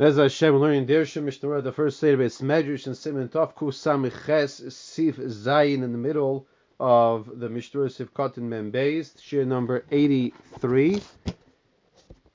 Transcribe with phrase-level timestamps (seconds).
[0.00, 4.72] As Hashem learning Dirshu Mishnah, the first Seder is Medrash and Siman Tov Kuf Samiches
[4.72, 6.46] Sif Zayin in the middle
[6.78, 11.02] of the Mishnah Sif Katan Membeis, shir number 83.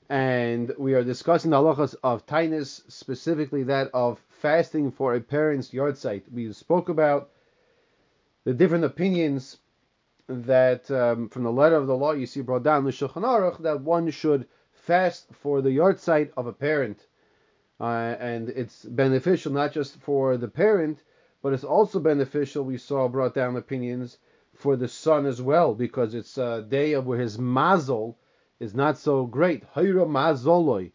[0.08, 5.70] And we are discussing the halachas of Tainus, specifically that of fasting for a parent's
[5.70, 6.22] yahrzeit.
[6.32, 7.30] We spoke about
[8.44, 9.56] the different opinions
[10.28, 13.58] that um, from the letter of the law you see brought down the Shulchan Aruch
[13.62, 17.04] that one should fast for the yahrzeit of a parent
[17.80, 21.02] uh, and it's beneficial not just for the parent,
[21.42, 22.64] but it's also beneficial.
[22.64, 24.18] We saw brought down opinions
[24.54, 28.18] for the son as well, because it's a day of where his mazel
[28.58, 29.62] is not so great.
[29.74, 30.92] Hayra mazoloi,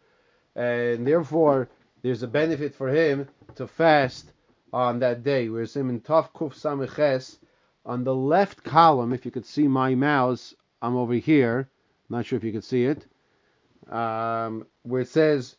[0.55, 1.69] and therefore
[2.01, 4.31] there's a benefit for him to fast
[4.73, 5.45] on that day.
[5.45, 7.37] Him in Taf Kuf Samiches,
[7.85, 11.69] on the left column, if you could see my mouse, I'm over here.
[12.09, 13.05] not sure if you could see it.
[13.91, 15.55] Um, where it says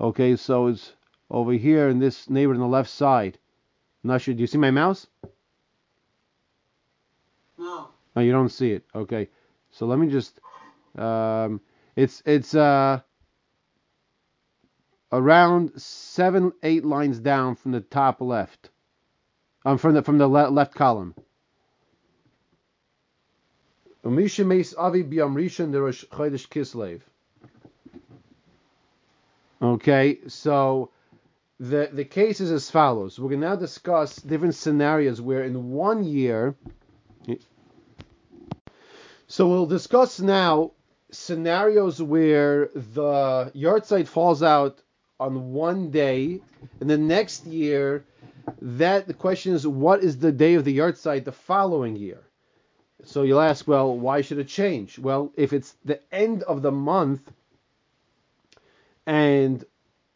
[0.00, 0.92] Okay, so it's
[1.30, 3.38] over here in this neighbor on the left side.
[4.02, 4.34] I'm not sure.
[4.34, 5.06] Do you see my mouse?
[7.58, 7.88] No.
[8.16, 8.84] No, you don't see it.
[8.94, 9.28] Okay.
[9.70, 10.38] So let me just.
[10.96, 11.60] Um,
[11.96, 13.00] it's it's uh
[15.12, 18.70] around seven eight lines down from the top left.
[19.64, 21.14] Um, from the from the le- left column.
[29.62, 30.90] Okay, so
[31.58, 33.18] the the case is as follows.
[33.18, 36.54] We're going to now discuss different scenarios where in one year.
[39.26, 40.72] So we'll discuss now
[41.10, 44.80] scenarios where the yahrzeit falls out
[45.18, 46.42] on one day,
[46.80, 48.04] and the next year,
[48.60, 52.20] that the question is, what is the day of the yahrzeit the following year?
[53.02, 54.98] So you'll ask, well, why should it change?
[54.98, 57.32] Well, if it's the end of the month
[59.06, 59.64] and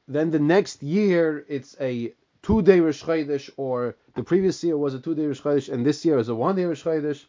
[0.07, 4.95] then the next year it's a two day Rosh Chodesh, or the previous year was
[4.95, 7.25] a two day Rosh Chodesh, and this year is a one day Rosh Chodesh.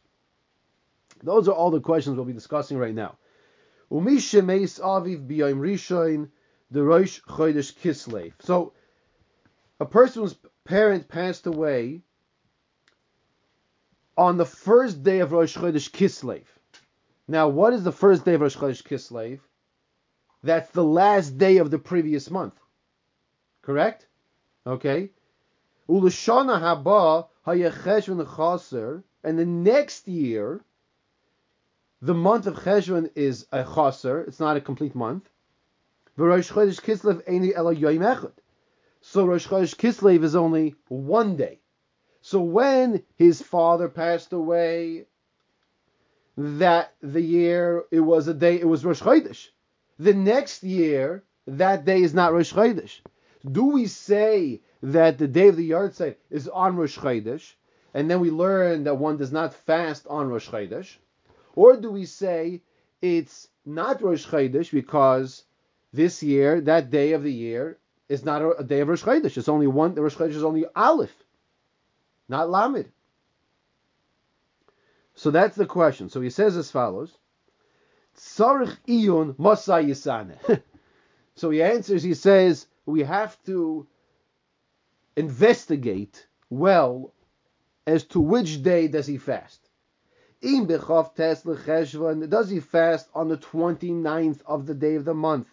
[1.22, 3.18] Those are all the questions we'll be discussing right now.
[8.40, 8.74] So,
[9.81, 12.04] a person's parent passed away
[14.19, 16.44] on the first day of Rosh Chodesh Kislev.
[17.25, 19.40] Now, what is the first day of Rosh Chodesh Kislev?
[20.44, 22.56] That's the last day of the previous month.
[23.62, 24.07] Correct?
[24.68, 25.12] Okay.
[25.88, 30.66] Ulashana haba hayecheshvan chaser, and the next year,
[32.01, 34.24] the month of Cheshvan is a chaser.
[34.24, 35.30] It's not a complete month.
[36.18, 38.34] Rosh Chodesh Kislev eni ela yoyim echad.
[39.00, 41.59] So Rosh Chodesh Kislev is only one day.
[42.30, 45.08] So when his father passed away,
[46.38, 49.48] that the year it was a day it was Rosh Chodesh.
[49.98, 53.00] The next year that day is not Rosh Chodesh.
[53.52, 57.56] Do we say that the day of the yahrzeit is on Rosh Chodesh,
[57.96, 60.98] and then we learn that one does not fast on Rosh Chodesh,
[61.56, 62.62] or do we say
[63.02, 65.46] it's not Rosh Chodesh because
[65.94, 69.36] this year that day of the year is not a, day of Rosh Chodesh.
[69.36, 69.96] It's only one.
[69.96, 71.24] The Rosh Chodesh is only Aleph
[72.30, 72.92] not Lamed.
[75.16, 76.10] So that's the question.
[76.10, 77.18] So he says as follows:
[78.16, 80.62] iyun yisane.
[81.36, 82.04] So he answers.
[82.04, 83.88] He says we have to
[85.16, 87.14] investigate well
[87.88, 89.70] as to which day does he fast.
[90.42, 91.16] Im bechov
[92.30, 95.48] Does he fast on the 29th of the day of the month?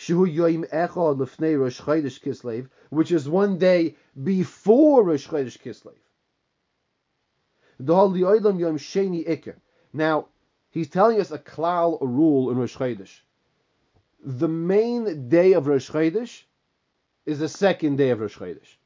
[0.00, 5.98] Shehu yoim echad lefnei Rosh Kislev, which is one day before Rosh Chodesh Kislev.
[9.92, 10.26] Now,
[10.70, 13.20] he's telling us a klal, rule in Rosh Chodesh.
[14.24, 16.44] The main day of Rosh Chodesh
[17.26, 18.76] is the second day of Rosh Chodesh.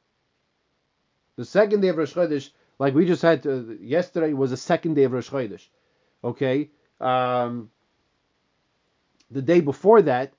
[1.36, 2.50] The second day of Rosh Chodesh,
[2.80, 5.68] like we just had to, uh, yesterday, was the second day of Rosh Chodesh.
[6.24, 6.70] Okay?
[7.00, 7.70] Um,
[9.30, 10.32] the day before that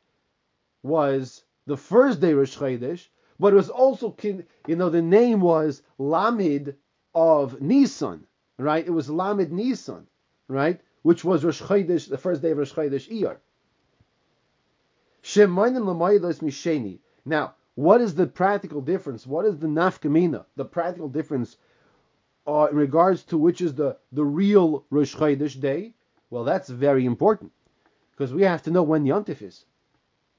[0.86, 3.08] was the first day Rosh Chodesh,
[3.40, 4.16] but it was also,
[4.68, 6.76] you know, the name was Lamid
[7.14, 8.26] of Nisan,
[8.58, 8.86] right?
[8.86, 10.08] It was Lamid Nisan,
[10.48, 10.80] right?
[11.02, 13.38] Which was Rosh Chodesh, the first day of Rosh Chodesh Iyar.
[17.26, 19.26] Now, what is the practical difference?
[19.26, 20.46] What is the nafkamina?
[20.56, 21.58] The practical difference
[22.48, 25.96] uh, in regards to which is the, the real Rosh Chodesh day?
[26.30, 27.52] Well, that's very important
[28.12, 29.66] because we have to know when Yontif is.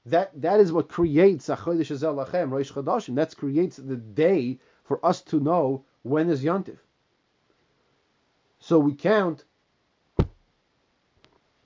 [0.07, 3.15] That that is what creates a Chodesh Lachem, Rosh Chodashim.
[3.15, 6.77] That creates the day for us to know when is Yontif.
[8.59, 9.43] So we count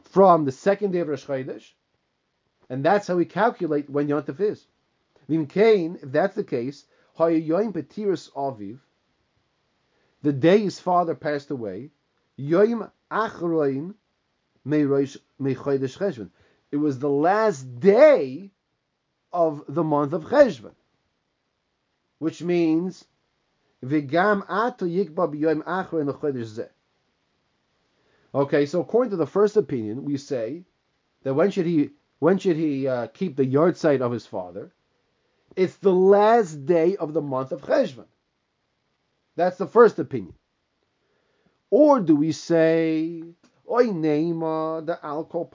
[0.01, 1.71] from the second day of Rosh Chodesh,
[2.67, 4.65] and that's how we calculate when Yontif is.
[5.29, 6.85] Vimkain, if that's the case,
[7.19, 8.79] Hayoyim Petiris Aviv,
[10.23, 11.91] the day his father passed away,
[12.39, 13.93] Yoim Achroin
[16.71, 18.51] It was the last day
[19.33, 20.75] of the month of Cheshvan,
[22.19, 23.05] which means
[23.83, 26.69] Vigam Ato Yikba B'Yoim Achroin Zeh.
[28.33, 30.63] Okay, so according to the first opinion, we say
[31.23, 34.71] that when should he when should he uh, keep the yahrzeit of his father?
[35.55, 38.05] It's the last day of the month of Cheshvan.
[39.35, 40.35] That's the first opinion.
[41.69, 43.23] Or do we say,
[43.69, 45.49] Oy Neima the Alkol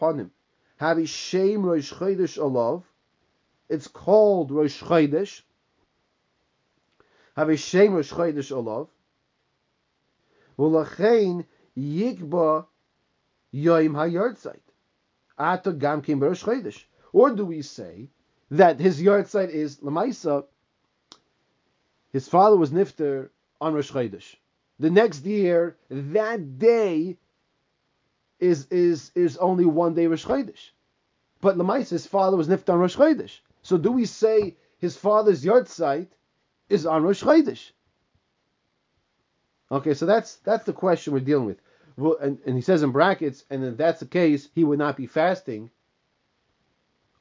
[0.80, 2.84] Panim, Havi Shem Rosh Chodesh Olav,
[3.68, 5.42] it's called Rosh Chodesh,
[7.36, 8.88] Havi Shem Rosh Chodesh Olav,
[10.58, 11.44] V'lachein
[11.76, 12.66] Yikba
[13.54, 14.60] Yoim HaYartzeit.
[15.38, 16.84] Ata Gam Kim Rosh Chodesh.
[17.12, 18.08] Or do we say
[18.50, 20.44] that his yahrzeit is Lamaisa,
[22.12, 23.28] his father was Nifter
[23.60, 24.36] on Rosh Chodesh.
[24.78, 27.18] The next year, that day
[28.40, 30.70] is is is only one day Rosh Chodesh.
[31.40, 33.38] But Lamaisa, his father was Nifter on Rosh Chodesh.
[33.62, 36.08] So do we say his father's yahrzeit
[36.68, 37.70] is on Rosh Chodesh?
[39.70, 41.60] Okay, so that's that's the question we're dealing with.
[41.96, 44.96] Well, and, and he says in brackets, and if that's the case, he would not
[44.96, 45.70] be fasting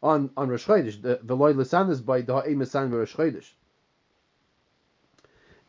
[0.03, 1.01] on on Rosh Chodesh.
[1.01, 3.51] The the loy is by the ha'emisan Rosh Chodesh.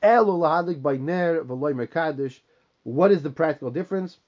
[0.03, 2.41] El lahadik by ner v'loy merkadish.
[2.83, 4.19] What is the practical difference?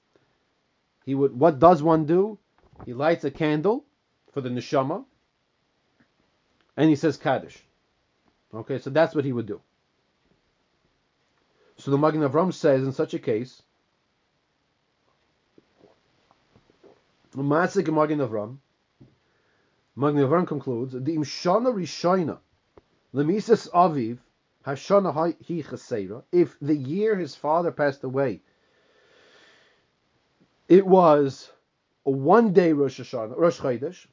[1.09, 1.39] He would.
[1.39, 2.37] What does one do?
[2.85, 3.83] He lights a candle
[4.31, 5.05] for the neshama,
[6.77, 7.65] and he says kaddish.
[8.53, 9.59] Okay, so that's what he would do.
[11.77, 13.63] So the Magen Avram says in such a case,
[17.35, 18.57] Masik Magen Avram,
[19.95, 22.37] Magen Avram concludes, the Imshana
[23.15, 24.19] the Mises Aviv,
[24.63, 28.41] Hashana Hi if the year his father passed away,
[30.69, 31.51] it was
[32.05, 34.05] a one day Rosh Hashanah, Rosh Chodesh.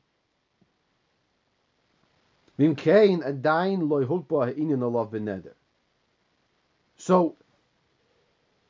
[6.96, 7.36] So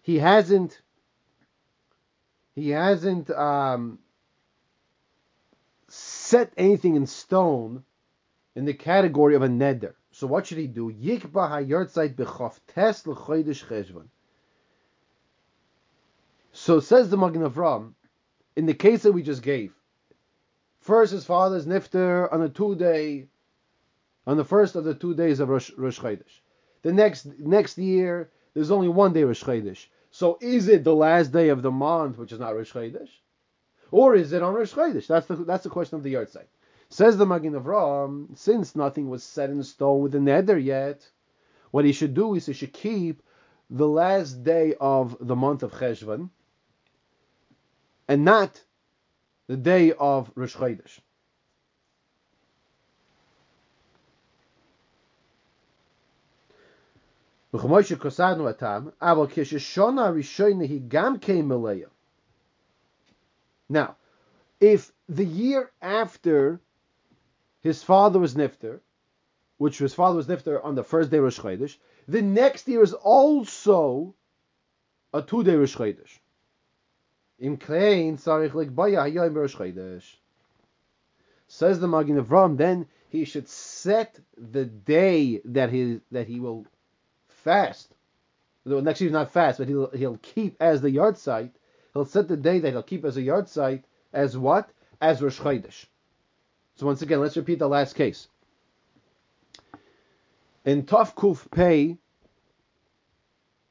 [0.03, 0.83] he hasn't
[2.56, 4.00] he hasn't um,
[5.88, 7.85] set anything in stone
[8.56, 9.94] in the category of a neder.
[10.11, 10.91] So what should he do?
[10.91, 11.61] Yikba
[13.06, 14.09] l'chodesh cheshvan.
[16.58, 17.93] So says the Magen Avram,
[18.56, 19.75] in the case that we just gave,
[20.81, 23.29] first his father's nifter on a two day,
[24.26, 26.41] on the first of the two days of Rosh, Rosh Chodesh.
[26.81, 29.87] The next next year, there's only one day Rosh Chodesh.
[30.11, 33.11] So is it the last day of the month, which is not Rosh Chodesh?
[33.91, 35.06] Or is it on Rosh Chodesh?
[35.06, 36.49] That's the that's the question of the yahrzeit.
[36.88, 41.06] Says the Magen Avram, since nothing was set in stone with the neder yet,
[41.70, 43.23] what he should do is he should keep
[43.69, 46.31] the last day of the month of Cheshvan,
[48.08, 48.62] and not
[49.47, 51.00] the day of Rosh Chodesh.
[63.69, 63.97] Now,
[64.61, 66.61] if the year after
[67.62, 68.81] his father was Nifter,
[69.59, 71.76] which his father was Nifter on the first day of Rosh Chodesh,
[72.07, 74.14] the next year is also
[75.14, 76.19] a two day Rosh Chodesh.
[77.38, 80.16] Im Klein Sarich Baya Hayom Rosh Chodesh.
[81.49, 86.66] Says the Magen Avram, then he should set the day that he that he will
[87.28, 87.95] fast.
[88.64, 91.52] The next year is not fast, but he'll he'll keep as the yahrzeit
[91.93, 94.69] he'll set the day that he'll keep as a yahrzeit as what?
[95.00, 95.87] As Rosh.
[96.76, 98.28] So once again, let's repeat the last case.
[100.64, 101.97] In Tov Kuf Pei,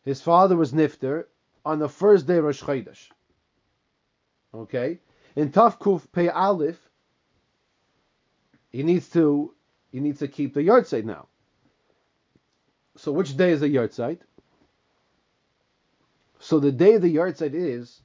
[0.03, 1.25] his father was Nifter
[1.65, 3.09] on the first day of Rosh.
[4.55, 4.99] Okay?
[5.35, 6.79] In Tov Kuf Pei Aleph,
[8.71, 9.53] he needs to
[9.91, 11.27] he needs to keep the yahrzeit now.
[12.97, 14.19] So which day is the yahrzeit?
[16.39, 18.01] So the day of the yahrzeit is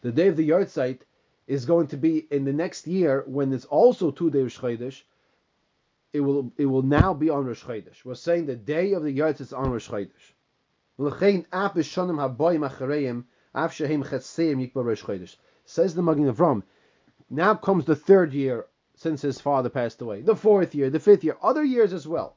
[0.00, 1.00] the day of the yahrzeit
[1.46, 5.02] is going to be in the next year when it's also two days Chodesh.
[6.12, 8.04] It will it will now be on Rosh Chodesh.
[8.04, 10.32] We're saying the day of the yahrzeit is on Rosh Chodesh.
[13.54, 13.76] Says
[15.94, 16.62] the Magen Avram.
[17.30, 20.22] Now comes the third year since his father passed away.
[20.22, 22.36] The fourth year, the fifth year, other years as well.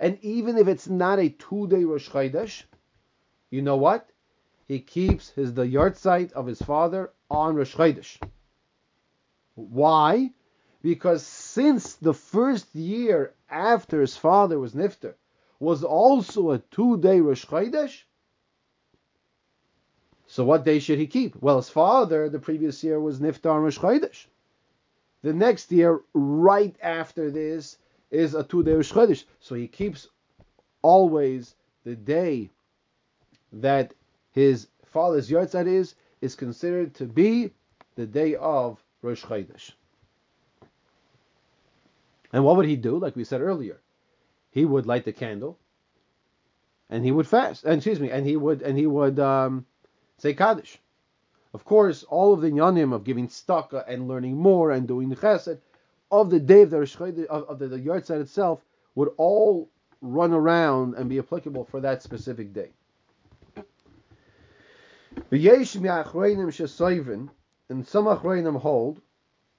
[0.00, 2.64] And even if it's not a two-day Rosh Chodesh,
[3.50, 4.08] you know what?
[4.72, 8.18] he keeps his the yahrzeit of his father on Rosh Chodesh.
[9.54, 10.32] Why?
[10.80, 15.14] Because since the first year after his father was nifter
[15.60, 18.04] was also a two-day Rosh Chodesh,
[20.32, 21.36] so what day should he keep?
[21.42, 24.24] Well, his father the previous year was niftar Rosh Chodesh.
[25.20, 27.76] The next year, right after this,
[28.10, 29.24] is a two-day Rosh Chodesh.
[29.40, 30.08] So he keeps
[30.80, 32.48] always the day
[33.52, 33.92] that
[34.30, 37.50] his father's yahrzeit is is considered to be
[37.96, 39.72] the day of Rosh Chodesh.
[42.32, 42.96] And what would he do?
[42.96, 43.82] Like we said earlier,
[44.50, 45.58] he would light the candle,
[46.88, 47.64] and he would fast.
[47.64, 49.66] And excuse me, and he would and he would um,
[50.22, 50.78] say Kaddish.
[51.52, 55.16] Of course, all of the yanim of giving staka and learning more and doing the
[55.16, 55.58] chesed
[56.12, 58.64] of the day of the Rosh of, of the, the yahrzeit itself
[58.94, 59.68] would all
[60.00, 62.70] run around and be applicable for that specific day.
[65.30, 65.44] And
[67.86, 69.00] some achreinim hold,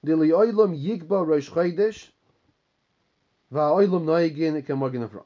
[0.04, 2.08] dili oilam yigba rosh chodesh,
[3.52, 5.24] va'oilam noigin kemogin avram.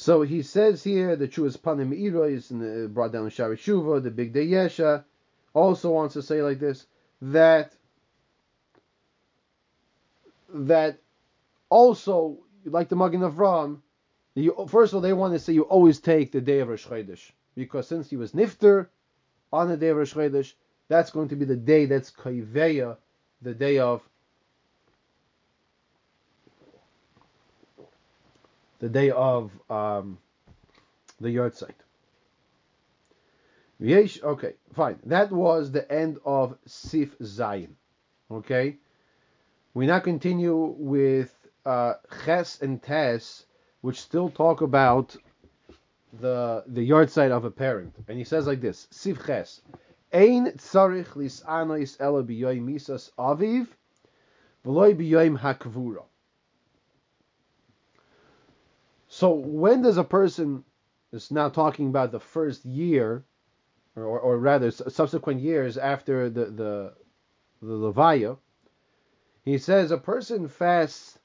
[0.00, 4.10] So he says here the is panim irois and the, brought down Shari Shuva, the
[4.10, 5.04] big day Yesha,
[5.52, 6.86] also wants to say like this
[7.20, 7.74] that
[10.54, 11.00] that
[11.68, 13.80] also like the Magen Avram,
[14.34, 16.86] you, first of all they want to say you always take the day of Rosh
[16.86, 18.86] Chodesh because since he was nifter
[19.52, 20.54] on the day of Rosh Chodesh,
[20.88, 22.96] that's going to be the day that's kaiveya,
[23.42, 24.00] the day of
[28.80, 30.18] the day of um,
[31.20, 31.30] the.
[33.78, 34.98] Yesh, okay, fine.
[35.06, 37.70] That was the end of Sif Zayin.
[38.30, 38.76] Okay,
[39.72, 41.34] we now continue with
[41.64, 41.94] uh,
[42.24, 43.46] Ches and Tes,
[43.80, 45.16] which still talk about
[46.20, 47.94] the the yahrzeit of a parent.
[48.08, 49.62] And he says like this: Sif Ches,
[50.12, 53.68] Ein tzarich lis'anois ela b'yoyim misas aviv,
[54.64, 56.04] v'loy b'yoyim hakvura.
[59.20, 60.64] So when does a person
[61.12, 63.22] is now talking about the first year,
[63.94, 66.94] or, or rather subsequent years after the the
[67.60, 68.38] the levaya,
[69.44, 71.18] he says a person fasts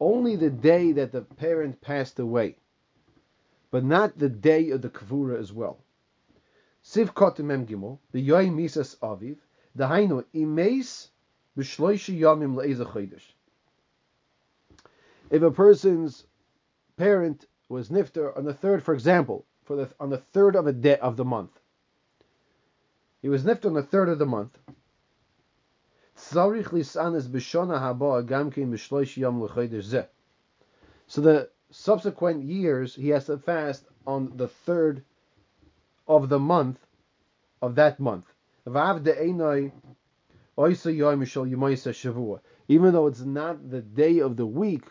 [0.00, 2.56] only the day that the parent passed away,
[3.70, 5.84] but not the day of the kavura as well.
[6.82, 9.36] Siv mem gimel the yoy misas aviv
[9.76, 11.08] dahainu imes
[11.54, 13.20] b'shloishi yamim le'ezach
[15.28, 16.24] If a person's
[16.96, 20.72] parent was nifter on the third, for example, for the on the third of a
[20.72, 21.50] day of the month.
[23.22, 24.58] He was nifter on the third of the month.
[31.08, 35.04] So the subsequent years he has to fast on the third
[36.08, 36.78] of the month
[37.60, 38.24] of that month.
[42.68, 44.84] Even though it's not the day of the week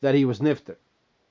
[0.00, 0.76] that he was nifter.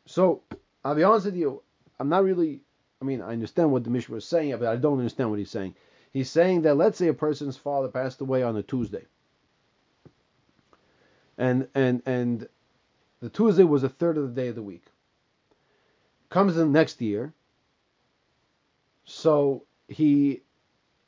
[0.06, 0.42] So
[0.84, 1.62] I'll be honest with you,
[2.00, 2.62] I'm not really.
[3.02, 5.52] I mean, I understand what the Mishnah was saying, but I don't understand what he's
[5.52, 5.76] saying.
[6.12, 9.06] He's saying that let's say a person's father passed away on a Tuesday,
[11.38, 12.48] and and and
[13.22, 14.86] the Tuesday was a third of the day of the week.
[16.30, 17.34] Comes in next year,
[19.04, 20.42] so he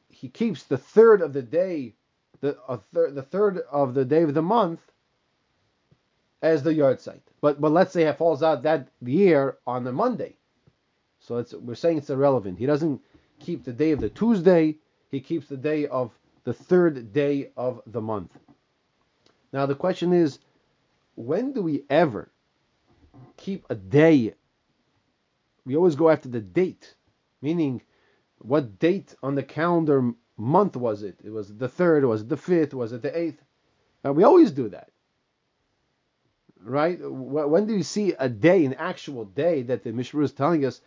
[0.10, 1.94] he keeps the third of the day,
[2.42, 4.82] the a third the third of the day of the month
[6.42, 7.22] as the yahrzeit.
[7.42, 10.38] But but let's say it falls out that year on the Monday.
[11.20, 12.60] So it's we're saying it's irrelevant.
[12.60, 13.02] He doesn't
[13.40, 14.76] keep the day of the Tuesday,
[15.10, 16.12] he keeps the day of
[16.44, 18.38] the third day of the month.
[19.54, 20.40] Now the question is,
[21.16, 22.30] when do we ever
[23.38, 24.34] keep a day?
[25.66, 26.96] We always go after the date,
[27.42, 27.82] meaning
[28.40, 31.20] what date on the calendar month was it?
[31.24, 33.42] It was the third, was it the fifth, was it the eighth?
[34.04, 34.90] And we always do that
[36.64, 36.98] right?
[37.02, 40.82] When do you see a day, an actual day that the Mishnah is telling us?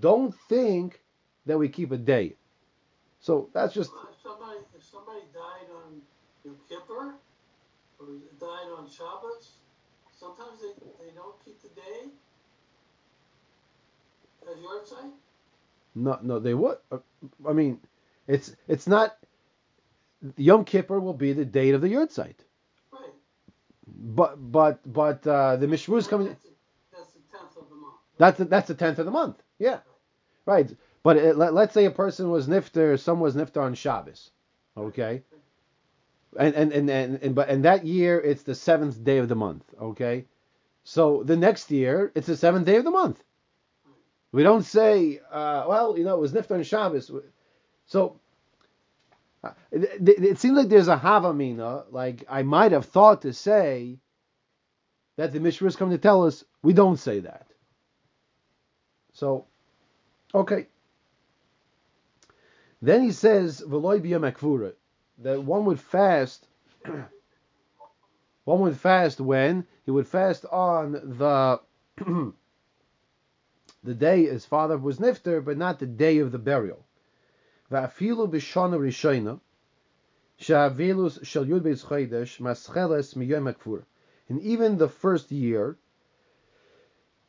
[0.00, 1.00] Don't think
[1.46, 2.36] that we keep a day.
[3.20, 3.90] So that's just.
[3.90, 6.00] If somebody, if somebody died on
[6.44, 7.14] Yom Kippur
[7.98, 8.06] or
[8.38, 9.56] died on Shabbos,
[10.18, 12.10] sometimes they, they don't keep the day
[14.50, 15.10] as yahrzeit.
[15.94, 16.78] No, no, they would.
[16.90, 16.98] Uh,
[17.48, 17.80] I mean,
[18.26, 19.16] it's it's not.
[20.36, 22.36] Yom Kippur will be the date of the yahrzeit.
[23.96, 26.36] But but but uh, the Mishmur is coming.
[26.92, 27.94] That's the tenth of the month.
[28.18, 29.42] That's the, that's the tenth of the month.
[29.58, 29.80] Yeah,
[30.44, 30.74] right.
[31.02, 34.30] But it, let, us say a person was nifter, some was nifter on Shabbos,
[34.76, 35.22] okay,
[36.38, 39.36] and and, and and and but and that year it's the seventh day of the
[39.36, 40.26] month, okay.
[40.84, 43.22] So the next year it's the seventh day of the month.
[44.32, 47.10] We don't say, uh, well, you know, it was Niftar on Shabbos.
[47.86, 48.25] So uh,
[49.46, 53.32] Uh, it, it, it, seems like there's a Havamina, like I might have thought to
[53.32, 53.98] say
[55.16, 57.46] that the Mishra is coming to tell us we don't say that.
[59.12, 59.46] So,
[60.34, 60.66] okay.
[62.82, 64.74] Then he says, Veloy biyam
[65.18, 66.46] that one would fast
[68.44, 69.66] one would fast when?
[69.84, 71.60] He would fast on the
[73.82, 76.85] the day his father was nifter, but not the day of the burial.
[80.38, 83.82] She'avilus shel yud beis chodesh mascheles miyom hakfur.
[84.28, 85.76] And even the first year,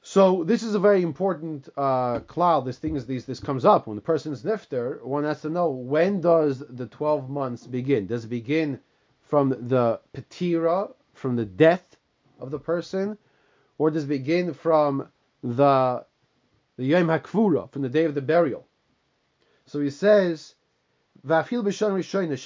[0.02, 2.66] so this is a very important uh, cloud.
[2.66, 5.02] This thing is this this comes up when the person is nifter.
[5.04, 8.08] One has to know when does the twelve months begin?
[8.08, 8.80] Does it begin
[9.24, 11.98] from the petira, from the death
[12.40, 13.18] of the person,
[13.78, 15.10] or does it begin from
[15.44, 16.06] the
[16.78, 18.67] the Yom HaKvura, from the day of the burial.
[19.68, 20.56] So he says,
[21.26, 22.38] Vafil b'shon rishoyne,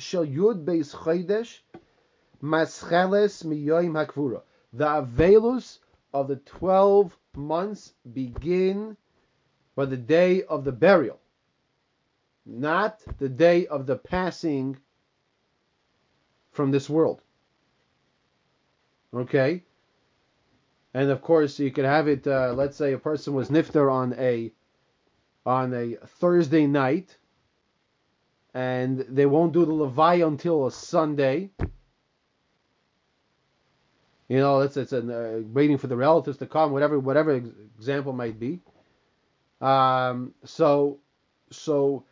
[0.00, 1.60] shel yud beis
[2.42, 4.42] mascheles miyoim HaKvura.
[4.72, 5.78] The avelus
[6.12, 8.96] of the 12 months begin
[9.76, 11.20] by the day of the burial,
[12.44, 14.78] not the day of the passing
[16.52, 17.22] from this world.
[19.12, 19.62] Okay?
[20.94, 22.26] and of course you could have it.
[22.26, 24.52] Uh, let's say a person was nifter on a
[25.46, 27.16] on a Thursday night,
[28.54, 31.50] and they won't do the levaya until a Sunday.
[34.28, 38.12] You know, it's it's an, uh, waiting for the relatives to come, whatever whatever example
[38.12, 38.60] might be.
[39.60, 41.00] Um, so
[41.50, 42.04] so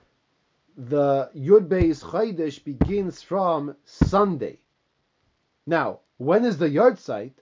[0.77, 4.59] the Yud Beis Chodesh begins from Sunday.
[5.67, 7.33] Now, when is the yahrzeit?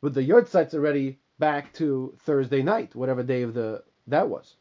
[0.00, 4.56] But the yahrzeit's already back to Thursday night, whatever day of the that was.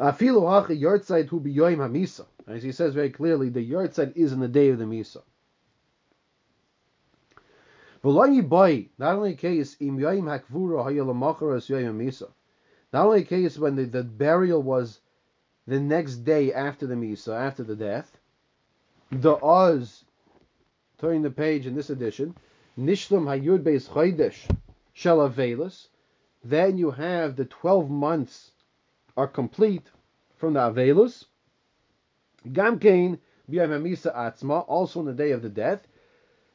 [0.00, 2.24] Hu biyoim hamisa.
[2.46, 5.22] As he says very clearly, the yahrzeit is in the day of the misa.
[8.02, 10.24] V'lo boy, not only case im yoim
[11.98, 12.28] misa.
[12.94, 15.00] Not only case when the, the burial was
[15.66, 18.18] the next day after the misa, after the death.
[19.12, 20.04] The oz
[20.98, 22.36] turning the page in this edition,
[22.78, 24.48] Nishlam Hayud Beis Chodesh
[24.94, 25.30] Shel
[26.42, 28.49] then you have the 12 months
[29.20, 29.86] are complete
[30.38, 31.26] from the Avelus.
[32.48, 33.18] Gamkein
[33.50, 35.86] B'yam Hamisa Atzma, also on the day of the death.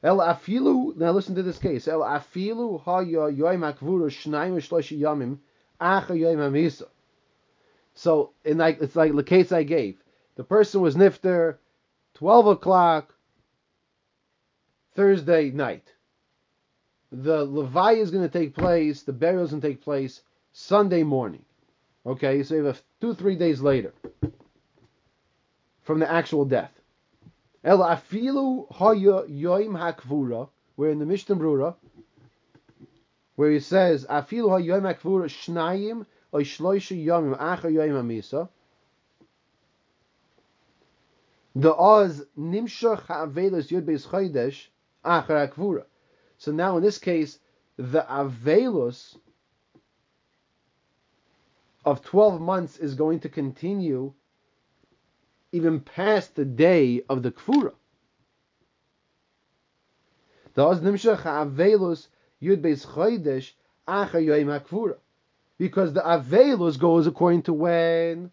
[0.02, 1.88] El Afilu, now listen to this case.
[1.88, 5.38] El Afilu Haya Yoim Akvuru Shnaim Shloshi Yamim
[5.80, 6.88] Acha Yoim Hamisa.
[7.94, 10.04] So, in like it's like the case I gave.
[10.36, 11.58] The person was nifter,
[12.16, 13.14] 12 o'clock,
[14.96, 15.88] Thursday night.
[17.12, 21.04] The levaya is going to take place, the burial is going to take place Sunday
[21.04, 21.46] morning.
[22.06, 23.94] Okay, so you have two, three days later
[25.84, 26.72] from the actual death.
[27.64, 31.76] El afilu yoim hakvura, where in the Mishnah Brura,
[33.36, 38.50] where he says afilu yoim hakvura shnayim or shloisha yomim acha yoim amisa.
[41.56, 44.68] The oz nimshach ha'avelis yud beis chodesh
[45.06, 45.86] Achar Akvura.
[46.38, 47.40] So now in this case,
[47.78, 49.16] the Avelus
[51.86, 54.14] of 12 months is going to continue
[55.52, 57.74] even past the day of the Kfura.
[65.58, 68.32] Because the Avelus goes according to when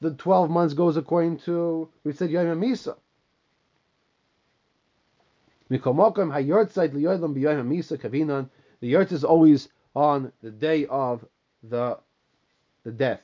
[0.00, 2.96] the 12 months goes according to, we said Yom Misa.
[5.68, 5.78] The
[8.88, 11.24] yurt is always on the day of
[11.62, 11.98] the
[12.84, 13.20] the death.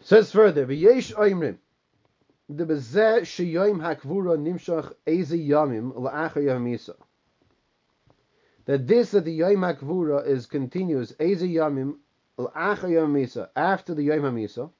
[0.00, 1.56] Says further, v'yesh oimrim,
[2.48, 6.94] the bezeh sheyoim hakvura nimshach ezi yamim la'achar yamisa.
[8.66, 11.96] That this that the yom hakvura is continuous ezi yamim
[12.38, 14.70] la'achar yamisa after the yom hamisa.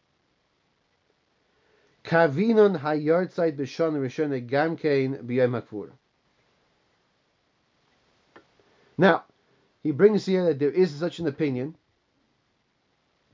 [2.04, 5.90] Kavinon hayartzeit b'shon rishon gamkein b'yom hakvur.
[8.96, 9.24] Now,
[9.82, 11.76] he brings here that there is such an opinion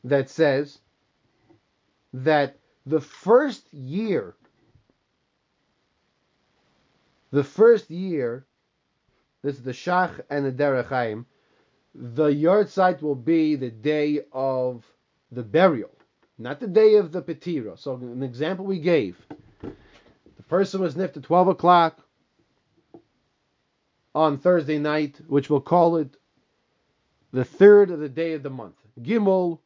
[0.05, 0.79] that says
[2.13, 4.35] that the first year,
[7.31, 8.47] the first year,
[9.43, 11.25] this is the Shach and the Derech
[11.95, 14.85] the yahrzeit will be the day of
[15.33, 15.91] the burial
[16.41, 17.79] not the day of the Petira.
[17.79, 19.17] So an example we gave.
[19.61, 21.99] The person was nipped at 12 o'clock
[24.15, 26.17] on Thursday night, which we'll call it
[27.33, 28.75] the third of the day of the month.
[29.01, 29.61] Gimel,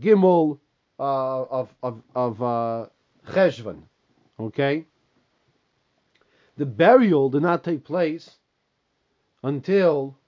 [0.00, 0.58] Gimel
[0.98, 2.86] uh, of of of uh,
[3.28, 3.82] Cheshvan.
[4.38, 4.84] Okay.
[6.56, 8.30] The burial did not take place
[9.42, 10.18] until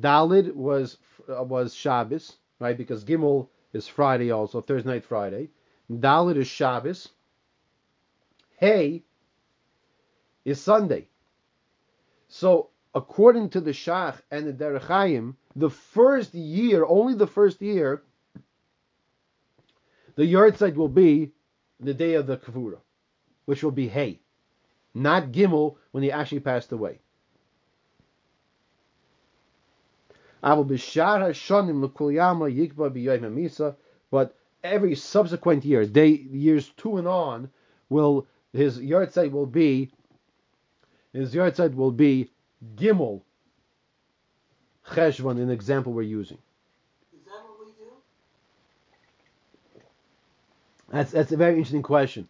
[0.00, 2.76] Dalid was uh, was Shabbos, right?
[2.76, 5.48] Because Gimel is Friday also, Thursday night Friday.
[5.90, 7.08] Dalid is Shabbos.
[8.58, 9.02] Hey
[10.44, 11.08] is Sunday.
[12.34, 17.60] So according to the Shach and the Derech Chaim, the first year, only the first
[17.60, 18.02] year,
[20.14, 21.32] the yahrzeit will be
[21.78, 22.78] the day of the Kavura,
[23.44, 24.20] which will be Hay,
[24.94, 27.00] not Gimel when he actually passed away.
[34.10, 37.50] But every subsequent year, day years two and on,
[37.90, 39.92] will his yahrzeit will be
[41.12, 42.30] his yahrzeit will be
[42.76, 43.22] Gimel
[44.88, 46.38] Cheshvan, an example we're using.
[47.12, 47.90] Is that what we do?
[50.90, 52.28] That's that's a very interesting question.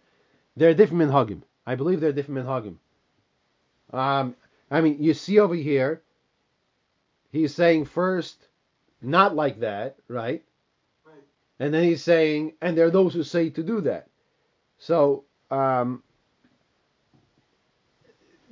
[0.56, 1.42] There are different minhagim.
[1.66, 2.76] I believe there are different minhagim.
[3.92, 4.36] Um,
[4.70, 6.02] I mean, you see over here,
[7.30, 8.36] he's saying first,
[9.00, 10.42] not like that, right?
[11.06, 11.14] Right.
[11.58, 14.08] And then he's saying, and there are those who say to do that.
[14.78, 16.02] So, um,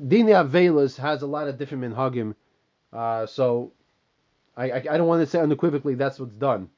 [0.02, 2.34] Dini Avelis has a lot of different minhagim.
[2.92, 3.72] Uh, so,
[4.56, 6.70] I, I, I don't want to say unequivocally that's what's done.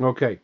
[0.00, 0.04] Okay.
[0.04, 0.40] Okay.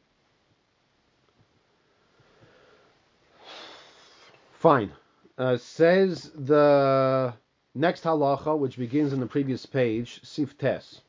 [4.58, 4.92] Fine.
[5.38, 7.34] Uh, says the
[7.74, 11.02] next halacha, which begins in the previous page, Sif Tes.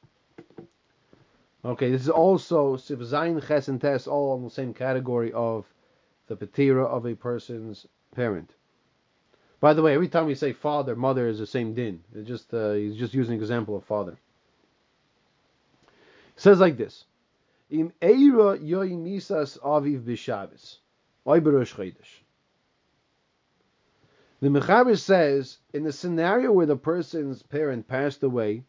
[1.66, 5.66] Okay, this is also Sif Zayin Ches and Tes, all in the same category of
[6.28, 8.54] the patira of a person's parent.
[9.60, 12.04] By the way, every time we say father, mother is the same din.
[12.14, 14.18] It's just uh, he's just using an example of father.
[15.82, 17.06] It says like this:
[17.72, 20.78] Im eira yoy misas aviv b'Shabbos,
[21.26, 22.22] oy berosh chodesh.
[24.40, 28.64] The Mechaber says, in the scenario where the person's parent passed away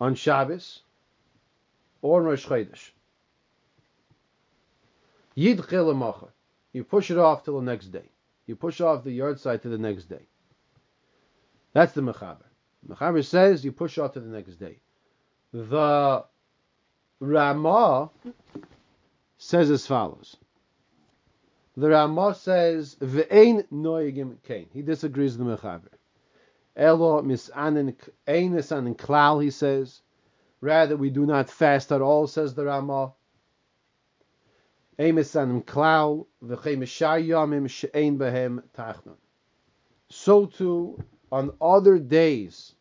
[0.00, 0.82] on Shabbos
[2.06, 2.90] or Rosh Chodesh,
[5.34, 5.60] Yid
[6.72, 8.08] you push it off till the next day.
[8.46, 10.26] You push off the yahrzeit to the next day.
[11.72, 12.44] That's the Mechaber.
[12.88, 14.78] Mechaber says you push off to the next day.
[15.52, 16.24] The
[17.20, 18.10] Ramah
[19.38, 20.36] says as follows.
[21.76, 25.92] The Ramah says, "Ve'ein noyegim kain." He disagrees with the Mechaber.
[26.76, 27.94] Elo misanin
[28.26, 29.42] ein klal.
[29.42, 30.00] He says,
[30.60, 32.26] rather we do not fast at all.
[32.26, 32.64] Says the
[38.76, 39.16] tachnon.
[40.08, 42.74] So too on other days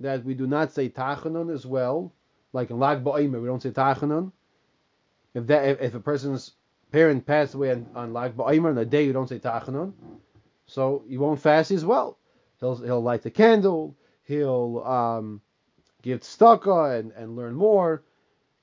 [0.00, 2.12] that we do not say tachnon as well,
[2.52, 4.32] like in Lag Ba'omer, we don't say tachnon.
[5.34, 6.52] If that if, if a person's
[6.90, 9.92] parent passed away on, on Lag Ba'omer on a day you don't say Tachanun,
[10.66, 12.18] so you won't fast as well.
[12.60, 15.40] He'll he'll light the candle, he'll um,
[16.02, 18.02] give tzedakah and, and learn more,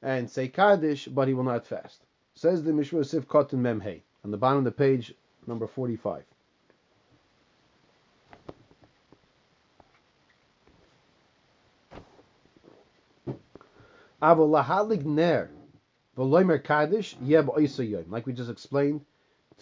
[0.02, 2.02] and say Kaddish, but he will not fast.
[2.36, 5.14] Says the Mishra Sif Kotten Memhei on the bottom of the page,
[5.48, 6.24] number 45.
[14.22, 15.50] Avolahalig ner
[16.18, 17.16] V'loimer Kaddish.
[18.10, 19.02] Like we just explained,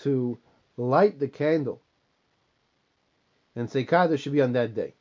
[0.01, 0.38] to
[0.77, 1.81] light the candle
[3.55, 4.93] and say Kaddish should be on that day.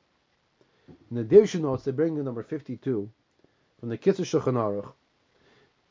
[1.11, 3.11] In the Dirshu notes, they bring in number 52
[3.81, 4.93] from the Kitzur Shulchan Aruch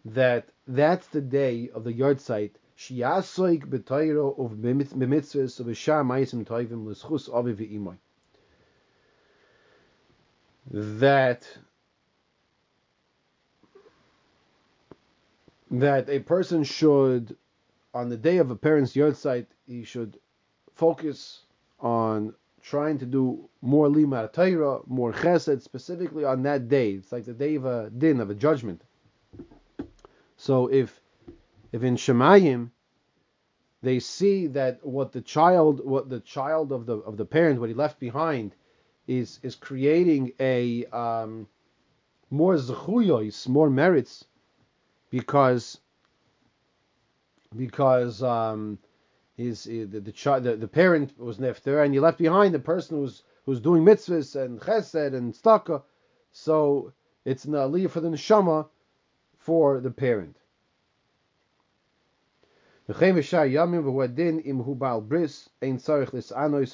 [0.05, 6.87] that that's the day of the yahrzeit Shiasoik b'toiro of b'mitzvahs of b'shar ma'isim toivim
[6.87, 7.97] l'schus avi v'imoy.
[10.71, 11.47] That
[15.69, 17.37] that a person should,
[17.93, 20.19] on the day of a parent's yahrzeit, he should
[20.73, 21.43] focus
[21.79, 24.29] on trying to do more lima
[24.87, 26.91] more chesed, specifically on that day.
[26.91, 28.81] It's like the day of a din, of a judgment.
[30.37, 30.99] So if
[31.71, 32.71] if in Shemayim
[33.81, 37.69] they see that what the child, what the child of the of the parent, what
[37.69, 38.55] he left behind,
[39.07, 41.47] is is creating a um,
[42.29, 44.25] more zechuyos, more merits
[45.09, 45.79] because
[47.55, 48.77] because um,
[49.45, 52.59] his eh, the the, child, the the parent was nifter, and you left behind the
[52.59, 55.83] person who's who's doing mitzvahs and chesed and staka.
[56.31, 56.93] So
[57.25, 58.67] it's an aliyah for the neshama
[59.37, 60.37] for the parent.
[62.87, 62.93] So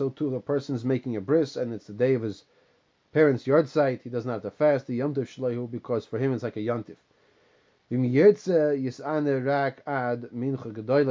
[0.09, 2.43] too, the person is making a bris and it's the day of his
[3.13, 4.01] parents' yahrzeit.
[4.01, 6.97] He doesn't have to fast the yomtiv shleihu because for him it's like a yontif.
[7.89, 8.03] If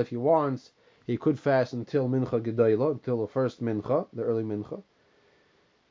[0.08, 0.70] he wants,
[1.06, 4.82] he could fast until mincha gedoyla, until the first mincha, the early mincha.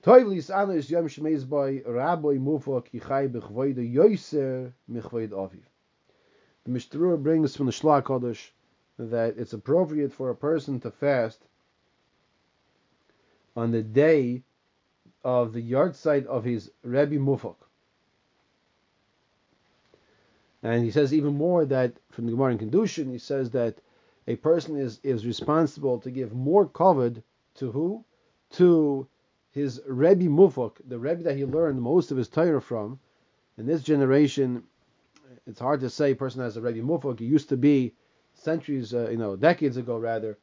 [0.03, 5.63] Toivlis anis yom shmeiz by rabbi mufa ki chay b'chvoid yoiser michvoid aviv.
[6.65, 8.49] The Mishterur brings from the Shla Kodesh
[8.97, 11.39] that it's appropriate for a person to fast
[13.55, 14.43] on the day
[15.23, 17.55] of the yahrzeit of his Rebbe Mufak.
[20.61, 23.77] And he says even more that from the Gemara in Kedushin, he says that
[24.27, 27.23] a person is, is responsible to give more covet
[27.55, 28.03] to who?
[28.51, 29.07] To
[29.51, 32.99] his Rebbe Mufak, the Rebbe that he learned most of his Torah from.
[33.57, 34.63] In this generation,
[35.47, 37.19] it's hard to say a person has a Rebbe Mufak.
[37.19, 37.93] He used to be
[38.33, 40.37] centuries, uh, you know, decades ago rather,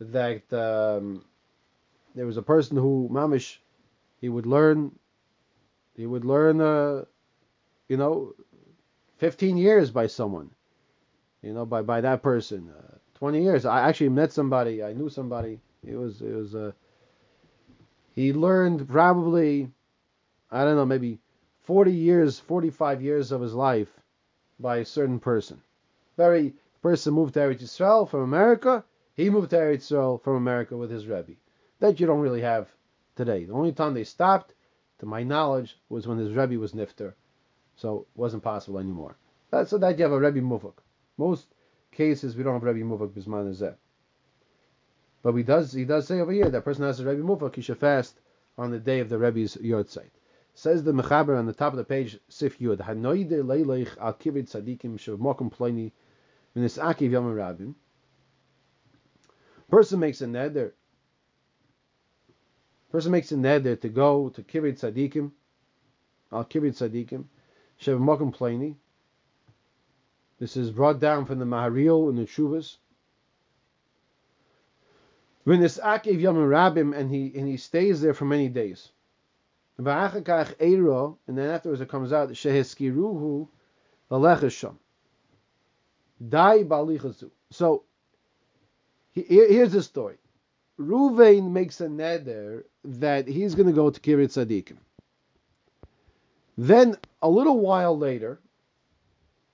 [0.00, 1.24] that um,
[2.14, 3.58] there was a person who mamish
[4.20, 4.92] he would learn,
[5.96, 7.04] he would learn, uh,
[7.88, 8.34] you know,
[9.18, 10.50] 15 years by someone,
[11.42, 12.70] you know, by by that person.
[12.70, 13.64] Uh, 20 years.
[13.64, 14.82] I actually met somebody.
[14.82, 15.60] I knew somebody.
[15.86, 16.72] It was it was uh,
[18.16, 19.70] he learned probably
[20.50, 21.20] I don't know maybe
[21.60, 23.86] 40 years, 45 years of his life
[24.58, 25.60] by a certain person.
[26.16, 28.82] Very person moved to Eretz Yisrael from America.
[29.14, 31.34] He moved to Eretz Yisrael from America with his Rebbe.
[31.78, 32.66] That you don't really have
[33.14, 33.44] today.
[33.44, 34.52] The only time they stopped,
[34.98, 37.12] to my knowledge, was when his Rebbe was Nifter.
[37.76, 39.16] So it wasn't possible anymore.
[39.66, 40.74] So that you have a Rebbe Mufak.
[41.16, 41.46] Most
[41.92, 43.74] cases we don't have Rebbe Mufak Bisman Zeh.
[45.22, 47.62] But he does he does say over here that person has a Rebbe Mufak, he
[47.62, 48.18] should fast
[48.58, 49.56] on the day of the Rebbe's
[49.90, 50.12] site.
[50.54, 54.42] Says the Mechaber on the top of the page, Sif Yud, Hanoide Leileich al Kivrei
[54.42, 55.92] Tzadikim Shavmokum Pliny
[56.54, 57.74] Minis Akiv Yom Rabim.
[59.70, 60.72] Person makes a neder.
[62.90, 65.30] Person makes a neder to go to Kivrei Tzadikim,
[66.30, 67.24] al Kivrei Tzadikim,
[67.80, 68.76] Shavmokum Pliny.
[70.42, 72.78] This is brought down from the Maharil in the Shuvas.
[75.46, 78.90] V'nis Akiv Yom Rabim, and he and he stays there for many days.
[79.78, 83.46] And then afterwards it comes out Sheheskiruhu
[84.10, 84.74] Lalechasham.
[86.28, 87.30] Dai Balichazu.
[87.50, 87.84] So
[89.12, 90.16] here's the story.
[90.76, 94.78] Ruvain makes a neder that he's going to go to Kivrei Tzadikim.
[96.58, 98.40] Then a little while later,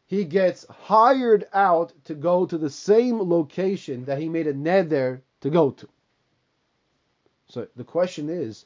[0.08, 5.20] he gets hired out to go to the same location that he made a neder
[5.42, 5.88] to go to.
[7.50, 8.64] So the question is,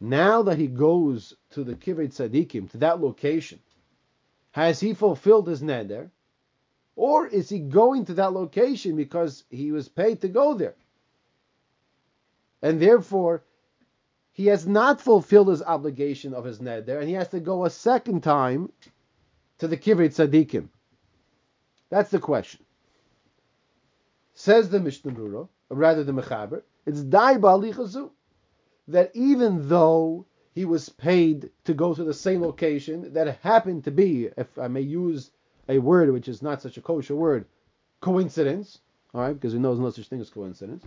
[0.00, 3.60] now that he goes to the Kivrei Tzadikim, to that location,
[4.52, 6.10] has he fulfilled his neder?
[6.96, 10.74] Or is he going to that location because he was paid to go there?
[12.62, 13.42] And therefore,
[14.32, 17.70] he has not fulfilled his obligation of his neder, and he has to go a
[17.70, 18.72] second time
[19.64, 20.68] to the Kivrei Tzadikim.
[21.88, 22.60] That's the question.
[24.34, 28.10] Says the Mishnah Brura, or rather the Mechaber, it's Dai Ba'alichazu,
[28.88, 33.90] that even though he was paid to go to the same location that happened to
[33.90, 35.30] be, if I may use
[35.68, 37.46] a word which is not such a kosher word,
[38.02, 38.80] coincidence,
[39.14, 40.84] all right, because we know there's no such thing as coincidence.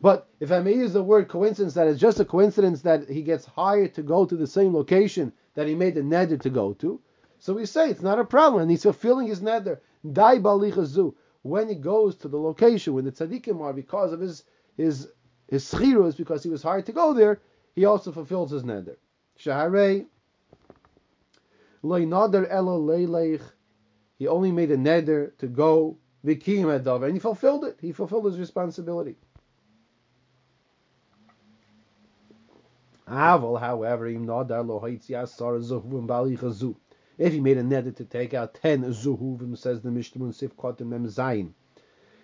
[0.00, 3.22] But if I may use the word coincidence, that is just a coincidence that he
[3.22, 6.74] gets hired to go to the same location that he made the neder to go
[6.74, 7.00] to.
[7.46, 9.78] So we say it's not a problem, and he's fulfilling his neder.
[10.12, 14.42] Dai balichazu when he goes to the location when the tzaddikim are because of his
[14.76, 15.06] his
[15.46, 17.40] his schirus because he was hired to go there,
[17.76, 18.96] he also fulfills his neder.
[19.38, 20.06] Shaharei
[21.82, 23.42] loy nader elo leileich
[24.18, 27.78] he only made a neder to go vikim adav, and he fulfilled it.
[27.80, 29.14] He fulfilled his responsibility.
[33.06, 34.08] Aval, however,
[37.18, 40.86] if he made a neder to take out ten zuhuvim, says the Mishnah Sif Kotim
[40.86, 41.52] Mem Zayin.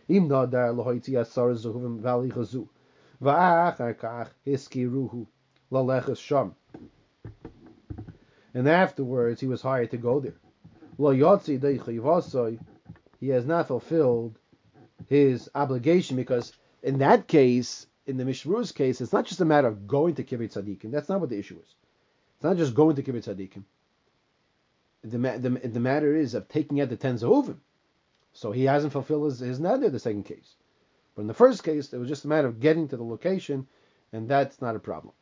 [0.08, 2.68] Im nadar lohoitzi asar zuhuvim valichazu.
[3.22, 5.26] Va'achar kach hiskiruhu
[5.70, 6.54] lalechas sham.
[8.54, 10.34] And afterwards, he was hired to go there
[10.98, 14.38] he has not fulfilled
[15.08, 16.52] his obligation because
[16.82, 20.24] in that case, in the Mishru's case, it's not just a matter of going to
[20.24, 20.90] Kibbutz Tzadikim.
[20.90, 21.74] That's not what the issue is.
[22.36, 23.62] It's not just going to Kibbutz Tzadikim.
[25.04, 27.58] The, the, the matter is of taking out the ten Zehuvim.
[28.32, 30.54] So he hasn't fulfilled his, his neder, the second case.
[31.14, 33.66] But in the first case, it was just a matter of getting to the location,
[34.12, 35.14] and that's not a problem.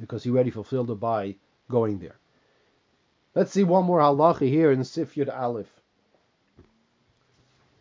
[0.00, 1.36] because he already fulfilled it by
[1.70, 2.16] going there.
[3.34, 5.70] Let's see one more halacha here in Sif Yud Aleph.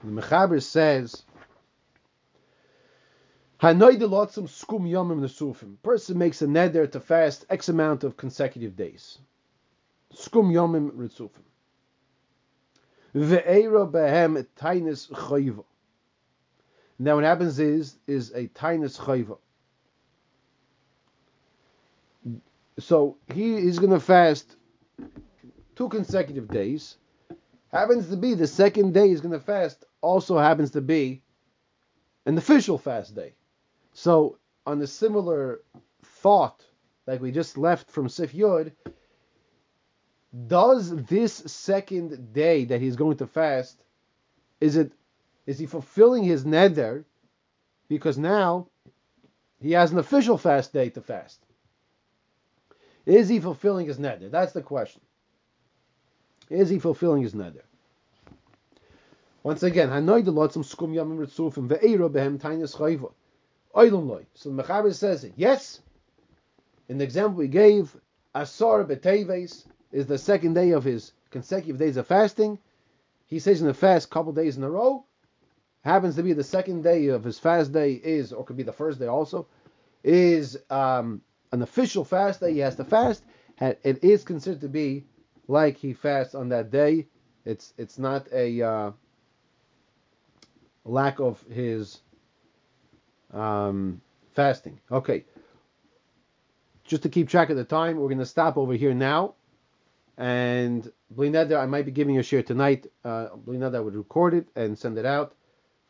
[0.03, 1.23] The Mechaber says.
[5.84, 9.19] Person makes a neder to fast X amount of consecutive days.
[10.15, 11.43] Skum yomim ritzufim.
[13.15, 15.63] Ve'era behem tainis chayva.
[16.99, 19.38] Now what happens is is a tainis chayva.
[22.80, 24.56] So he is going to fast
[25.76, 26.97] two consecutive days.
[27.71, 31.21] Happens to be the second day he's going to fast also happens to be
[32.26, 33.34] an official fast day.
[33.93, 35.62] So on a similar
[36.04, 36.63] thought,
[37.08, 38.71] like we just left from Sif Yud,
[40.47, 43.81] does this second day that he's going to fast,
[44.59, 44.91] is it
[45.45, 47.03] is he fulfilling his neder?
[47.89, 48.67] Because now
[49.61, 51.39] he has an official fast day to fast.
[53.05, 54.31] Is he fulfilling his neder?
[54.31, 55.01] That's the question.
[56.49, 57.63] Is he fulfilling his neder?
[59.43, 62.73] Once again, Hanoi the lotzim skum yamim ritzufim ve'era behem tainis.
[63.75, 64.25] Oilum loy.
[64.35, 65.29] So the Mechaber says.
[65.35, 65.81] Yes.
[66.87, 67.95] In the example we gave,
[68.33, 72.60] Asar beteves is the second day of his consecutive days of fasting.
[73.27, 75.06] He says in the fast couple days in a row.
[75.86, 78.73] Happens to be the second day of his fast day is, or could be the
[78.73, 79.47] first day also,
[80.03, 82.53] is um, an official fast day.
[82.53, 83.23] He has to fast.
[83.60, 85.06] And it is considered to be
[85.47, 87.08] like he fasts on that day.
[87.45, 88.91] It's it's not a uh,
[90.86, 91.99] lack of his
[93.32, 94.01] um,
[94.34, 94.79] fasting.
[94.91, 95.25] Okay.
[96.86, 99.36] Just to keep track of the time, we're going to stop over here now.
[100.17, 102.88] And Bli neder, I might be giving you a share tonight.
[103.04, 105.36] Uh, Bli neder would record it and send it out.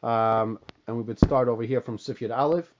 [0.01, 2.73] Um, and we would start over here from Sifyat Aleph.